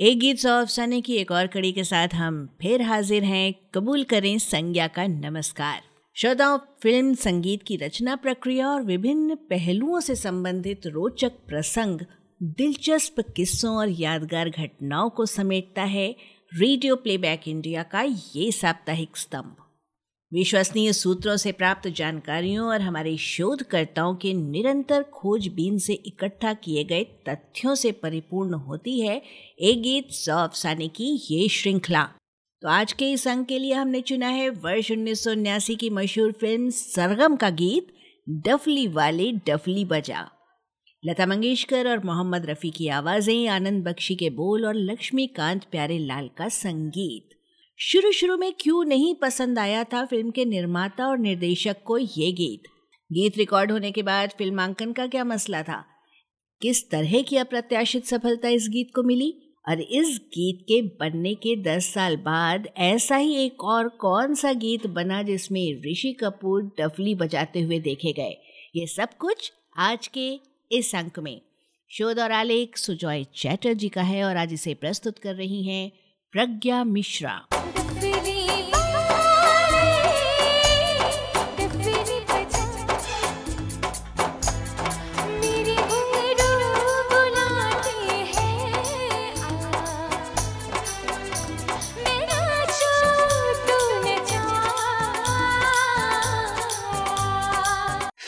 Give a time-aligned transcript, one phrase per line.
[0.00, 4.04] एक गीत सौ अफसाने की एक और कड़ी के साथ हम फिर हाजिर हैं कबूल
[4.04, 5.80] करें संज्ञा का नमस्कार।
[6.14, 12.00] श्रोताओं, फ़िल्म संगीत की रचना प्रक्रिया और विभिन्न पहलुओं से संबंधित रोचक प्रसंग
[12.42, 16.16] दिलचस्प किस्सों और यादगार घटनाओं को समेटता है
[16.54, 18.02] रेडियो प्लेबैक इंडिया का
[18.36, 19.56] ये साप्ताहिक स्तंभ।
[20.32, 27.04] विश्वसनीय सूत्रों से प्राप्त जानकारियों और हमारे शोधकर्ताओं के निरंतर खोजबीन से इकट्ठा किए गए
[27.28, 29.16] तथ्यों से परिपूर्ण होती है
[29.60, 32.02] एक गीत सौ अफसाने की ये श्रृंखला।
[32.62, 36.70] तो आज के इस अंक के लिए हमने चुना है वर्ष उन्नीस की मशहूर फ़िल्म
[36.70, 37.86] सरगम का गीत,
[38.28, 40.28] डफली वाले डफली बजा।
[41.02, 46.30] लता मंगेशकर और मोहम्मद रफ़ी की आवाज़ें, आनंद बख्शी के बोल और लक्ष्मीकांत प्यारे लाल
[46.38, 47.37] का संगीत।
[47.80, 52.32] शुरू शुरू में क्यों नहीं पसंद आया था फ़िल्म के निर्माता और निर्देशक को ये
[52.32, 52.62] गीत?
[53.12, 55.84] गीत रिकॉर्ड होने के बाद फिल्मांकन का क्या मसला था?
[56.62, 59.54] किस तरह की अप्रत्याशित सफलता इस गीत को मिली?
[59.68, 64.52] और इस गीत के बनने के दस साल बाद ऐसा ही एक और कौन सा
[64.52, 68.36] गीत बना जिसमें ऋषि कपूर डफली बजाते हुए देखे गए?
[68.76, 70.40] ये सब कुछ आज के
[70.72, 71.40] इस अंक में।
[71.88, 76.82] शोध और आलेख सुजॉय चैटर्जी का है और आज इसे प्रस्तुत कर रही हैं प्रज्ञा
[76.84, 77.30] मिश्रा।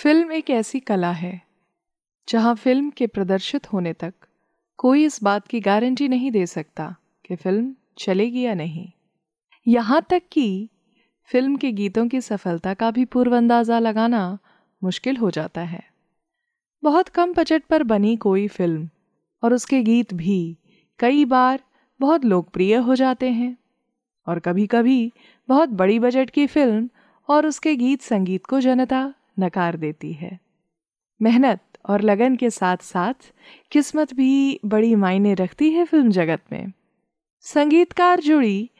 [0.02, 1.40] फ़िल्म एक ऐसी कला है,
[2.28, 4.14] जहाँ फ़िल्म के प्रदर्शित होने तक
[4.78, 6.94] कोई इस बात की गारंटी नहीं दे सकता
[7.24, 8.86] कि फ़िल्म चलेगी या नहीं?
[9.66, 10.68] यहाँ तक कि
[11.30, 14.38] फ़िल्म के गीतों की सफलता का भी पूर्व अंदाज़ा लगाना
[14.82, 15.82] मुश्किल हो जाता है।
[16.82, 18.88] बहुत कम बजट पर बनी कोई फ़िल्म
[19.42, 20.56] और उसके गीत भी
[21.00, 21.60] कई बार
[22.00, 23.56] बहुत लोकप्रिय हो जाते हैं
[24.26, 25.12] और कभी कभी
[25.48, 26.88] बहुत बड़ी बजट की फ़िल्म
[27.28, 29.02] और उसके गीत संगीत को जनता
[29.38, 30.38] नकार देती है।
[31.20, 33.32] मेहनत और लगन के साथ साथ
[33.72, 36.72] किस्मत भी बड़ी मायने रखती है फ़िल्म जगत में।
[37.44, 38.70] संगीतकार जुड़ी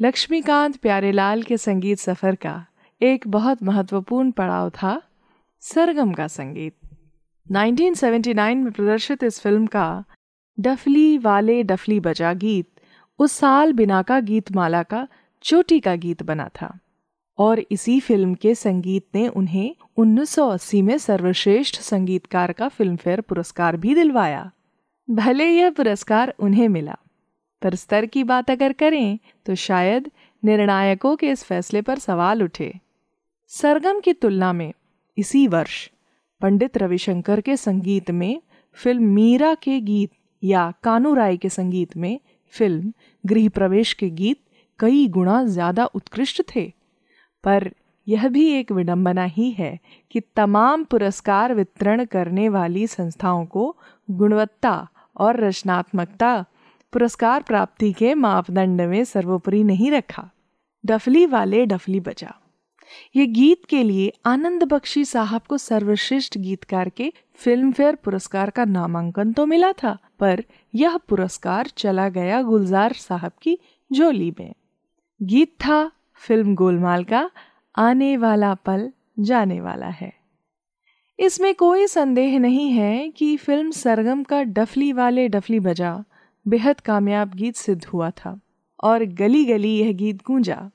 [0.00, 2.66] लक्ष्मीकांत प्यारेलाल के संगीत सफ़र का
[3.02, 5.02] एक बहुत महत्वपूर्ण पड़ाव था
[5.60, 6.74] सरगम का संगीत।
[7.52, 10.04] 1979 में प्रदर्शित इस फ़िल्म का
[10.60, 12.70] डफली वाले डफली बजा गीत
[13.18, 15.08] उस साल बिना का गीत माला का
[15.42, 16.78] चोटी का गीत बना था
[17.38, 23.94] और इसी फ़िल्म के संगीत ने उन्हें 1980 में सर्वश्रेष्ठ संगीतकार का फिल्मफेयर पुरस्कार भी
[23.94, 24.50] दिलवाया।
[25.10, 26.98] भले यह पुरस्कार उन्हें मिला।
[27.62, 30.10] पर स्तर की बात अगर करें तो शायद
[30.42, 32.72] निर्णायकों के इस फैसले पर सवाल उठे।
[33.50, 34.72] सरगम की तुलना में
[35.18, 35.88] इसी वर्ष
[36.40, 38.40] पंडित रविशंकर के संगीत में
[38.78, 40.10] फ़िल्म मीरा के गीत
[40.42, 42.18] या कानू राय के संगीत में
[42.54, 42.92] फ़िल्म
[43.24, 44.40] गृह प्रवेश के गीत
[44.78, 46.64] कई गुना ज़्यादा उत्कृष्ट थे।
[47.44, 47.70] पर
[48.06, 49.78] यह भी एक विडंबना ही है
[50.10, 53.64] कि तमाम पुरस्कार वितरण करने वाली संस्थाओं को
[54.08, 54.76] गुणवत्ता
[55.16, 56.32] और रचनात्मकता
[56.92, 60.30] पुरस्कार प्राप्ति के मापदंड में सर्वोपरि नहीं रखा।
[60.84, 62.32] डफली वाले डफली बजा।
[63.16, 68.64] ये गीत के लिए आनंद बख्शी साहब को सर्वश्रेष्ठ गीतकार के फ़िल्म फेयर पुरस्कार का
[68.64, 70.42] नामांकन तो मिला था, पर
[70.74, 73.58] यह पुरस्कार चला गया गुलजार साहब की
[73.92, 74.52] झोली में।
[75.22, 77.30] गीत था, फ़िल्म गोलमाल का,
[77.78, 80.12] आने वाला पल, जाने वाला है।
[81.18, 86.04] इसमें कोई संदेह नहीं है कि फ़िल्म सरगम का डफली वाले डफली बजा
[86.48, 88.40] बेहद कामयाब गीत सिद्ध हुआ था
[88.82, 90.70] और गली गली यह गीत गूंजा।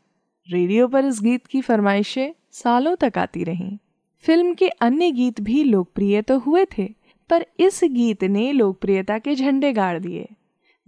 [0.49, 3.77] रेडियो पर इस गीत की फरमाइशें सालों तक आती रहीं।
[4.23, 6.85] फ़िल्म के अन्य गीत भी लोकप्रिय तो हुए थे,
[7.29, 10.29] पर इस गीत ने लोकप्रियता के झंडे गाड़ दिए।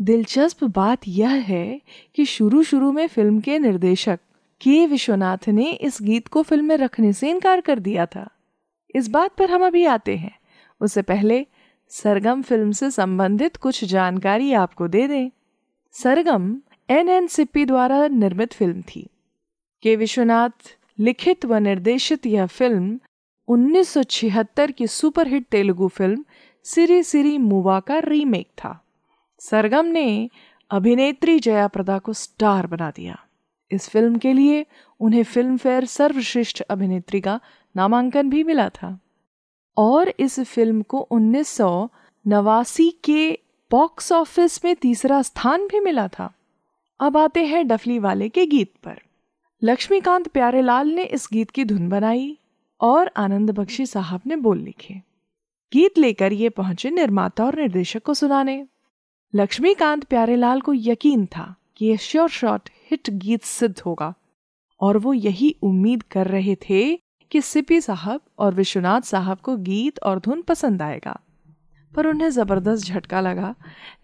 [0.02, 1.82] दिलचस्प बात यह है
[2.16, 4.20] कि शुरू शुरू में फ़िल्म के निर्देशक
[4.62, 8.30] के विश्वनाथ ने इस गीत को फ़िल्म में रखने से इनकार कर दिया था।
[8.96, 10.40] इस बात पर हम अभी आते हैं।
[10.82, 11.46] उससे पहले
[11.90, 15.30] सरगम फ़िल्म से संबंधित कुछ जानकारी आपको दे दें।
[15.92, 16.58] सरगम
[16.90, 19.10] एन एन सिप्पी द्वारा निर्मित फ़िल्म थी।
[19.82, 23.00] के विश्वनाथ लिखित व निर्देशित यह फ़िल्म
[23.48, 26.26] 1976 की सुपरहिट तेलुगु फ़िल्म
[26.64, 28.86] सिरी सिरी मुवा का रीमेक था।
[29.40, 30.30] सरगम ने
[30.72, 33.20] अभिनेत्री जया प्रदा को स्टार बना दिया।
[33.72, 34.66] इस फ़िल्म के लिए
[35.00, 37.40] उन्हें फ़िल्म फेयर सर्वश्रेष्ठ अभिनेत्री का
[37.76, 39.00] नामांकन भी मिला था।
[39.78, 41.58] और इस फ़िल्म को उन्नीस
[42.28, 43.40] नवासी के
[43.72, 46.34] बॉक्स ऑफ़िस में तीसरा स्थान भी मिला था।
[47.00, 49.02] अब आते हैं डफली वाले के गीत पर।
[49.64, 52.38] लक्ष्मीकांत प्यारेलाल ने इस गीत की धुन बनाई
[52.82, 54.94] और आनंद बख्शी साहब ने बोल लिखे।
[55.74, 58.66] गीत लेकर ये पहुँचे निर्माता और निर्देशक को सुनाने।
[59.36, 64.14] लक्ष्मीकांत प्यारेलाल को यकीन था कि यह श्योर शॉट हिट गीत सिद्ध होगा
[64.82, 67.00] और वो यही उम्मीद कर रहे थे
[67.32, 71.20] कि सिपी साहब और विश्वनाथ साहब को गीत और धुन पसंद आएगा।
[71.96, 73.56] पर उन्हें ज़बरदस्त झटका लगा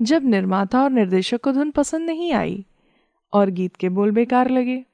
[0.02, 2.66] जब निर्माता और निर्देशक को धुन पसंद नहीं आई
[3.34, 4.86] और गीत के बोल बेकार लगे।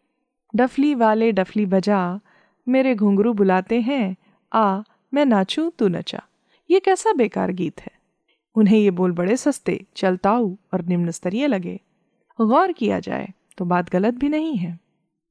[0.56, 2.20] डफली वाले डफली बजा,
[2.68, 4.16] मेरे घुंघरू बुलाते हैं,
[4.54, 4.82] आ,
[5.14, 6.24] मैं नाचूं, तू नचा।
[6.70, 7.92] ये कैसा बेकार गीत है?
[8.56, 11.80] उन्हें ये बोल बड़े सस्ते, चलताऊ और निम्न स्तरीय लगे।
[12.42, 14.80] गौर किया जाए तो बात गलत भी नहीं है।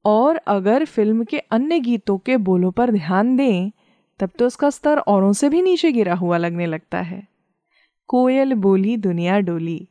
[0.07, 3.71] और अगर फ़िल्म के अन्य गीतों के बोलों पर ध्यान दें,
[4.19, 7.27] तब तो उसका स्तर औरों से भी नीचे गिरा हुआ लगने लगता है।
[8.07, 9.87] कोयल बोली, दुनिया डोली।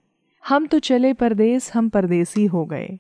[0.48, 2.98] हम तो चले परदेस, हम परदेसी हो गए।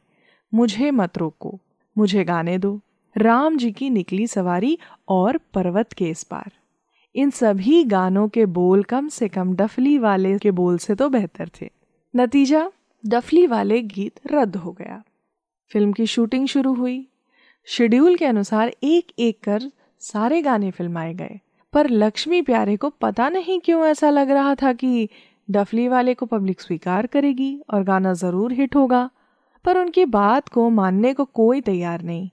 [0.54, 1.60] मुझे मत रोको,
[1.98, 2.80] मुझे गाने दो।
[3.16, 4.78] राम जी की निकली सवारी
[5.08, 6.52] और पर्वत के इस पार।
[7.14, 11.50] इन सभी गानों के बोल कम से कम डफली वाले के बोल से तो बेहतर
[11.60, 11.70] थे।
[12.16, 12.70] नतीजा,
[13.06, 15.02] डफली वाले गीत रद्द हो गया।
[15.72, 17.08] फ़िल्म की शूटिंग शुरू हुई।
[17.64, 19.62] शेड्यूल के अनुसार एक एक कर
[19.98, 21.40] सारे गाने फिल्माए गए।
[21.72, 25.08] पर लक्ष्मी प्यारे को पता नहीं क्यों ऐसा लग रहा था कि
[25.50, 29.10] डफली वाले को पब्लिक स्वीकार करेगी और गाना ज़रूर हिट होगा।
[29.64, 32.28] पर उनकी बात को मानने को कोई तैयार नहीं।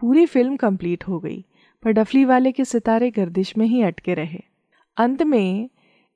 [0.00, 1.44] पूरी फ़िल्म कंप्लीट हो गई,
[1.82, 4.40] पर डफली वाले के सितारे गर्दिश में ही अटके रहे।
[4.96, 5.70] अंत में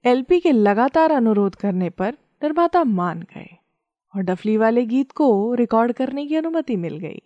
[0.04, 3.59] एलपी के लगातार अनुरोध करने पर निर्माता मान गए।
[4.16, 7.22] और डफली वाले गीत को रिकॉर्ड करने की अनुमति मिल गई।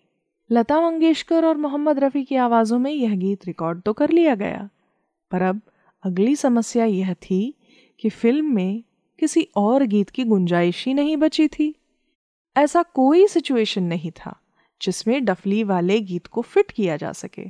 [0.51, 4.69] लता मंगेशकर और मोहम्मद रफ़ी की आवाज़ों में यह गीत रिकॉर्ड तो कर लिया गया।
[5.31, 5.61] पर अब
[6.03, 7.55] अगली समस्या यह थी
[8.01, 8.85] कि फ़िल्म में
[9.19, 11.75] किसी और गीत की गुंजाइश ही नहीं बची थी।
[12.57, 14.41] ऐसा कोई सिचुएशन नहीं था
[14.83, 17.45] जिसमें डफली वाले गीत को फिट किया जा सके।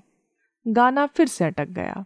[0.69, 2.05] गाना फिर से अटक गया।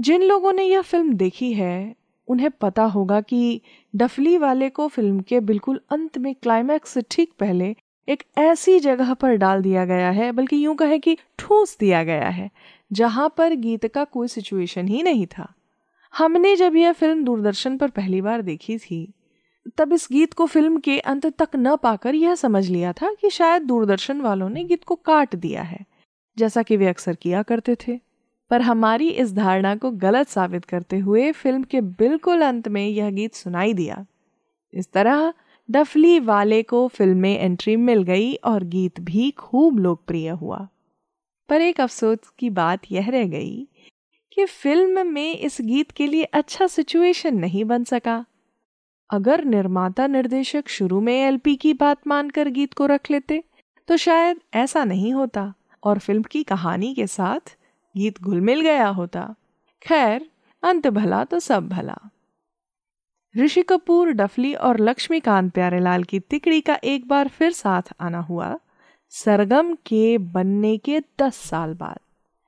[0.00, 1.96] जिन लोगों ने यह फ़िल्म देखी है
[2.28, 3.60] उन्हें पता होगा कि
[3.94, 7.74] डफली वाले को फ़िल्म के बिल्कुल अंत में क्लाइमैक्स से ठीक पहले
[8.08, 12.28] एक ऐसी जगह पर डाल दिया गया है, बल्कि यूँ कहे कि ठूस दिया गया
[12.28, 12.50] है,
[12.90, 15.52] जहाँ पर गीत का कोई सिचुएशन ही नहीं था।
[16.14, 19.12] हमने जब यह फ़िल्म दूरदर्शन पर पहली बार देखी थी,
[19.78, 23.30] तब इस गीत को फ़िल्म के अंत तक न पाकर यह समझ लिया था कि
[23.30, 25.84] शायद दूरदर्शन वालों ने गीत को काट दिया है,
[26.36, 27.98] जैसा कि वे अक्सर किया करते थे।
[28.50, 33.10] पर हमारी इस धारणा को गलत साबित करते हुए फ़िल्म के बिल्कुल अंत में यह
[33.10, 34.04] गीत सुनाई दिया।
[34.74, 35.32] इस तरह,
[35.68, 40.68] डफली वाले को फ़िल्म में एंट्री मिल गई और गीत भी खूब लोकप्रिय हुआ।
[41.48, 43.68] पर एक अफसोस की बात यह रह गई
[44.32, 48.24] कि फ़िल्म में इस गीत के लिए अच्छा सिचुएशन नहीं बन सका।
[49.10, 53.42] अगर निर्माता निर्देशक शुरू में एलपी की बात मानकर गीत को रख लेते
[53.88, 57.56] तो शायद ऐसा नहीं होता और फ़िल्म की कहानी के साथ
[57.96, 59.34] गीत घुल मिल गया होता।
[59.82, 60.30] खैर,
[60.62, 61.98] अंत भला तो सब भला।
[63.36, 68.58] ऋषि कपूर, डफली और लक्ष्मीकांत प्यारेलाल की तिकड़ी का एक बार फिर साथ आना हुआ।
[69.10, 71.98] सरगम के बनने के दस साल बाद।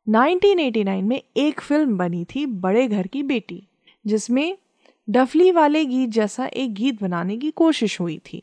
[0.08, 3.68] 1989 में एक फ़िल्म बनी थी, बड़े घर की बेटी,
[4.06, 4.58] जिसमें
[5.10, 8.42] डफली वाले गीत जैसा एक गीत बनाने की कोशिश हुई थी।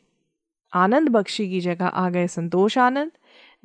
[0.72, 3.12] आनंद बख्शी की जगह आ गए संतोष आनंद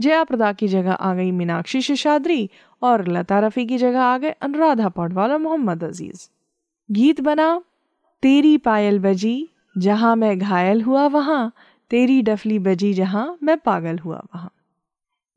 [0.01, 2.49] जया प्रदा की जगह आ गई मीनाक्षी शिशाद्री
[2.81, 6.27] और लता रफ़ी की जगह आ गए अनुराधा पौडवाल और मोहम्मद अज़ीज़।
[6.89, 7.61] गीत बना,
[8.23, 11.51] तेरी पायल बजी, जहाँ मैं घायल हुआ वहाँ,
[11.91, 14.51] तेरी डफली बजी जहाँ मैं पागल हुआ वहाँ।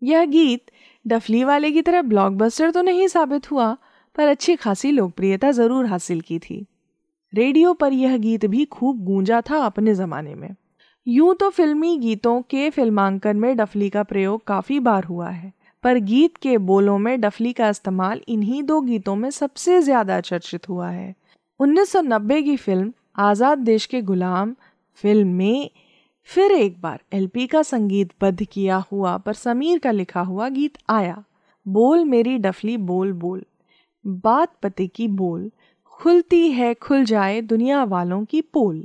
[0.02, 0.70] यह गीत
[1.06, 3.76] डफली वाले की तरह ब्लॉकबस्टर तो नहीं साबित हुआ,
[4.16, 6.66] पर अच्छी खासी लोकप्रियता ज़रूर हासिल की थी।
[7.32, 10.54] रेडियो पर यह गीत भी खूब गूंजा था अपने ज़माने में।
[11.06, 15.52] यूँ तो फिल्मी गीतों के फिल्मांकन में डफली का प्रयोग काफ़ी बार हुआ है,
[15.84, 20.68] पर गीत के बोलों में डफली का इस्तेमाल इन्हीं दो गीतों में सबसे ज़्यादा चर्चित
[20.68, 21.14] हुआ है।
[21.60, 24.54] 1990 की फ़िल्म आज़ाद देश के गुलाम,
[25.02, 25.70] फ़िल्म में
[26.28, 30.78] फिर एक बार एलपी का संगीत बद्ध किया हुआ पर समीर का लिखा हुआ गीत
[30.88, 31.22] आया,
[31.66, 33.44] बोल मेरी डफली बोल बोल,
[34.04, 35.50] बात पते की बोल,
[35.84, 38.84] खुलती है खुल जाए दुनिया वालों की पोल।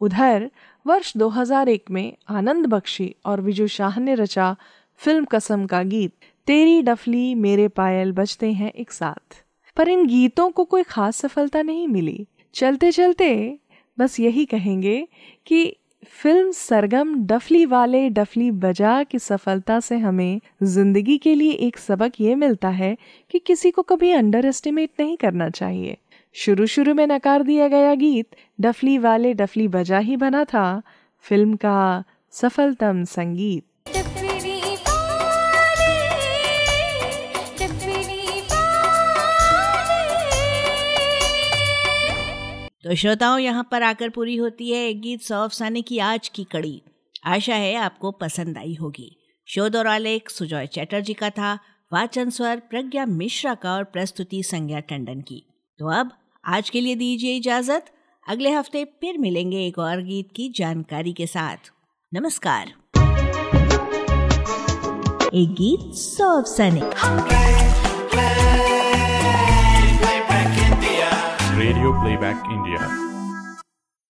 [0.00, 0.50] उधर
[0.88, 4.56] वर्ष 2001 में आनंद बख्शी और विजू शाह ने रचा
[5.00, 6.12] फ़िल्म कसम का गीत,
[6.46, 9.44] तेरी डफली मेरे पायल बजते हैं एक साथ।
[9.76, 13.58] पर इन गीतों को कोई खास सफलता नहीं मिली। चलते चलते
[13.98, 15.08] बस यही कहेंगे
[15.46, 15.76] कि
[16.06, 22.12] फ़िल्म सरगम डफली वाले डफली बजा की सफलता से हमें ज़िंदगी के लिए एक सबक
[22.20, 22.96] ये मिलता है
[23.30, 25.96] कि किसी को कभी अंडर एस्टिमेट नहीं करना चाहिए।
[26.34, 30.82] शुरू शुरू में नकार दिया गया गीत डफली वाले डफली बजा ही बना था।
[31.24, 33.64] फ़िल्म का सफलतम संगीत।
[42.84, 46.44] तो श्रोताओं यहाँ पर आकर पूरी होती है एक गीत सौ अफसाने की आज की
[46.44, 46.82] कड़ी।
[47.26, 49.10] आशा है आपको पसंद आई होगी।
[49.48, 51.58] शोध और आलेख सुजॉय चैटर्जी का था
[51.92, 55.44] वाचन स्वर प्रज्ञा मिश्रा का और प्रस्तुति संज्ञा टंडन की।
[55.78, 56.10] तो अब
[56.44, 57.84] आज के लिए दीजिए इजाज़त।
[58.28, 61.70] अगले हफ़्ते फिर मिलेंगे एक और गीत की जानकारी के साथ।
[62.14, 62.72] नमस्कार।
[65.34, 66.84] एक गीत सौ सैनिक।
[71.58, 73.07] Radio playback India.